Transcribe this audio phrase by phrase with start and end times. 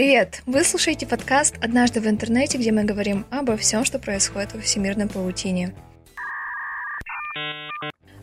[0.00, 0.40] Привет!
[0.46, 5.08] Вы слушаете подкаст «Однажды в интернете», где мы говорим обо всем, что происходит во всемирной
[5.08, 5.74] паутине.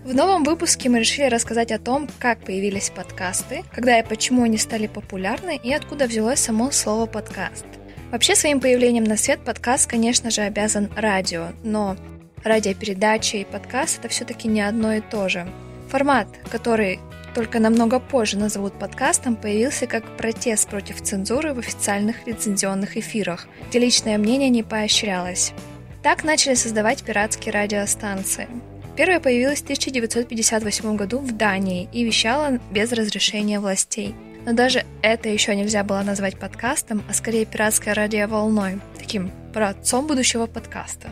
[0.03, 4.57] В новом выпуске мы решили рассказать о том, как появились подкасты, когда и почему они
[4.57, 7.67] стали популярны и откуда взялось само слово «подкаст».
[8.09, 11.95] Вообще своим появлением на свет подкаст, конечно же, обязан радио, но
[12.43, 15.47] радиопередача и подкаст это все-таки не одно и то же.
[15.91, 16.99] Формат, который
[17.37, 23.77] только намного позже назовут подкастом, появился как протест против цензуры в официальных лицензионных эфирах, где
[23.77, 25.53] личное мнение не поощрялось.
[26.01, 28.47] Так начали создавать пиратские радиостанции.
[28.95, 34.15] Первая появилась в 1958 году в Дании и вещала без разрешения властей.
[34.47, 40.47] Но даже это еще нельзя было назвать подкастом, а скорее пиратской радиоволной, таким праотцом будущего
[40.47, 41.09] подкаста.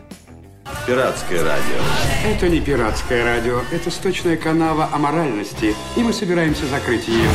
[0.88, 1.82] Пиратское радио.
[2.26, 7.30] Это не пиратское радио, это сточная канава аморальности, и мы собираемся закрыть ее.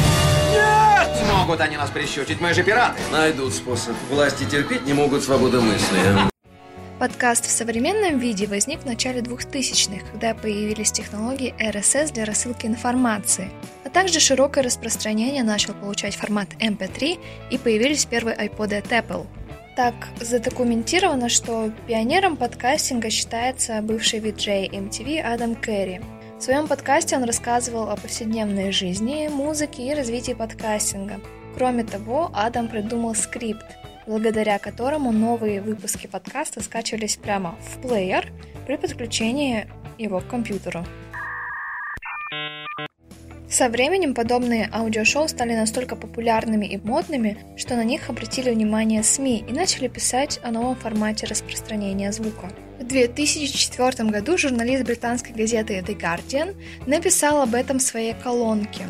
[0.53, 1.09] Нет!
[1.33, 3.01] Могут они нас прищучить, мы же пираты.
[3.11, 3.97] Найдут способ.
[4.09, 5.99] Власти терпеть не могут свободу мысли.
[7.01, 13.51] Подкаст в современном виде возник в начале 2000-х, когда появились технологии RSS для рассылки информации,
[13.85, 17.19] а также широкое распространение начал получать формат MP3
[17.51, 19.27] и появились первые iPod от Apple–
[19.81, 26.03] так задокументировано, что пионером подкастинга считается бывший виджей MTV Адам Керри.
[26.39, 31.19] В своем подкасте он рассказывал о повседневной жизни, музыке и развитии подкастинга.
[31.57, 33.65] Кроме того, Адам придумал скрипт,
[34.07, 38.31] благодаря которому новые выпуски подкаста скачивались прямо в плеер
[38.67, 40.85] при подключении его к компьютеру.
[43.61, 49.45] Со временем подобные аудиошоу стали настолько популярными и модными, что на них обратили внимание СМИ
[49.47, 52.51] и начали писать о новом формате распространения звука.
[52.79, 58.87] В 2004 году журналист британской газеты The Guardian написал об этом в своей колонке.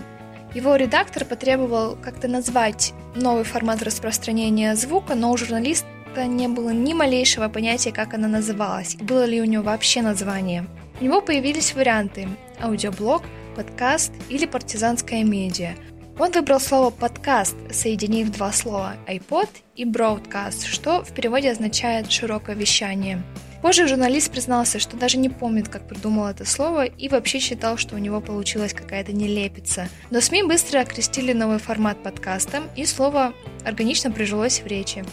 [0.55, 5.89] Его редактор потребовал как-то назвать новый формат распространения звука, но у журналиста
[6.29, 10.65] не было ни малейшего понятия, как она называлась, было ли у него вообще название.
[11.01, 12.29] У него появились варианты–
[12.63, 13.25] аудиоблог–
[13.61, 15.73] подкаст или партизанская медиа.
[16.19, 22.57] Он выбрал слово «подкаст», соединив два слова «iPod» и «broadcast», что в переводе означает «широкое
[22.57, 23.23] вещание».
[23.61, 27.97] Позже журналист признался, что даже не помнит, как придумал это слово, и вообще считал, что
[27.97, 29.89] у него получилась какая-то нелепица.
[30.11, 33.35] Но СМИ быстро окрестили новый формат подкастом, и слово
[33.67, 35.05] органично прижилось в речи.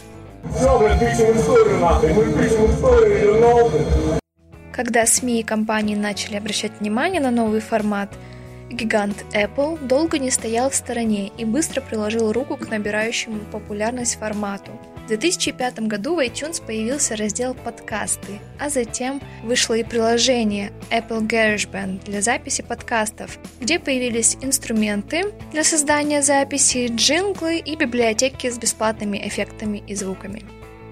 [4.72, 8.10] Когда СМИ и компании начали обращать внимание на новый формат–
[8.70, 14.72] Гигант Apple долго не стоял в стороне и быстро приложил руку к набирающему популярность формату.
[15.04, 22.04] В 2005 году в iTunes появился раздел «Подкасты», а затем вышло и приложение Apple GarageBand
[22.04, 29.82] для записи подкастов, где появились инструменты для создания записи, джинглы и библиотеки с бесплатными эффектами
[29.86, 30.44] и звуками.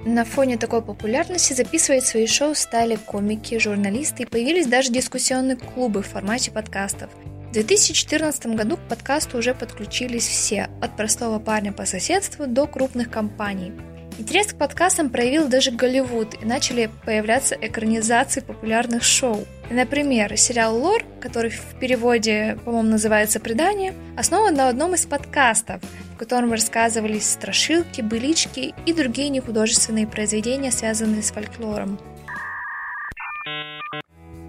[0.06, 6.00] На фоне такой популярности записывать свои шоу стали комики, журналисты и появились даже дискуссионные клубы
[6.00, 7.10] в формате подкастов–
[7.56, 13.72] 2014 году к подкасту уже подключились все, от простого парня по соседству до крупных компаний.
[14.18, 19.46] Интерес к подкастам проявил даже Голливуд, и начали появляться экранизации популярных шоу.
[19.70, 25.80] Например, сериал «Лор», который в переводе, по-моему, называется «Предание», основан на одном из подкастов,
[26.14, 31.98] в котором рассказывались страшилки, былички и другие нехудожественные произведения, связанные с фольклором.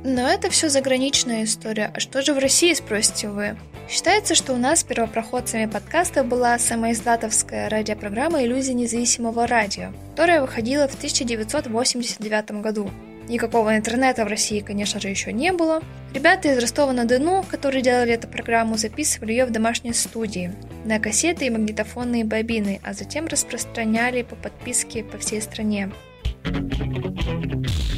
[0.09, 1.91] Но это все заграничная история.
[1.93, 3.57] А что же в России, спросите вы?
[3.89, 10.95] Считается, что у нас первопроходцами подкаста была самоиздатовская радиопрограмма «Иллюзия независимого радио», которая выходила в
[10.95, 12.89] 1989 году.
[13.27, 15.83] Никакого интернета в России, конечно же, еще не было.
[16.13, 20.53] Ребята из Ростова-на-Дону, которые делали эту программу, записывали ее в домашней студии
[20.85, 25.91] на кассеты и магнитофонные бобины, а затем распространяли по подписке по всей стране.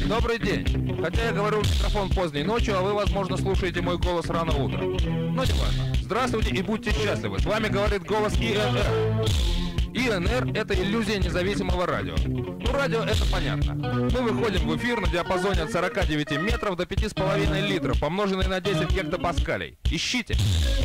[0.06, 0.96] Добрый день.
[1.02, 4.96] Хотя я говорю в микрофон поздней ночью, а вы, возможно, слушаете мой голос рано утром.
[5.34, 5.94] Но не важно.
[6.02, 7.38] Здравствуйте и будьте счастливы.
[7.38, 9.59] С вами говорит голос ИНР.
[9.92, 12.14] ИНР– это иллюзия независимого радио.
[12.26, 13.74] Ну, радио– это понятно.
[13.74, 18.90] Мы выходим в эфир на диапазоне от 49 метров до 5,5 литров, помноженный на 10
[18.90, 19.78] гектопаскалей.
[19.90, 20.36] Ищите.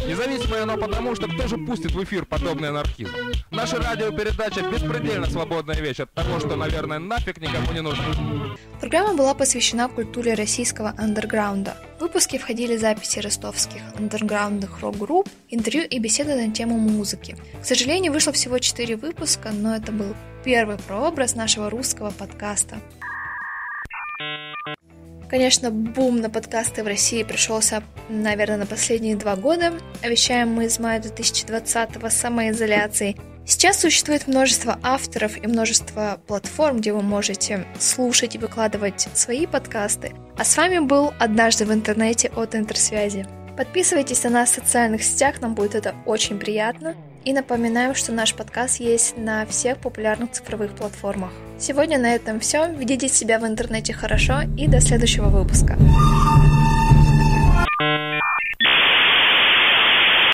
[0.07, 3.11] Независимое оно потому, что кто же пустит в эфир подобный анархизм?
[3.51, 8.03] Наша радиопередача– беспредельно свободная вещь от того, что, наверное, нафиг никому не нужно.
[8.79, 11.77] Программа была посвящена культуре российского андерграунда.
[11.97, 17.37] В выпуске входили записи ростовских андерграундных рок-групп, интервью и беседы на тему музыки.
[17.61, 20.13] К сожалению, вышло всего 4 выпуска, но это был
[20.43, 22.81] первый прообраз нашего русского подкаста.
[25.29, 29.73] Конечно, бум на подкасты в России пришелся, наверное, на последние два года.
[30.03, 33.15] Вещаем мы из мая 2020 самоизоляции.
[33.47, 40.13] Сейчас существует множество авторов и множество платформ, где вы можете слушать и выкладывать свои подкасты.
[40.35, 43.27] А с вами был «Однажды в интернете» от Интерсвязи.
[43.55, 46.95] Подписывайтесь на нас в социальных сетях, нам будет это очень приятно.
[47.23, 51.31] И напоминаем, что наш подкаст есть на всех популярных цифровых платформах.
[51.59, 52.71] Сегодня на этом все.
[52.71, 55.77] Ведите себя в интернете хорошо и до следующего выпуска.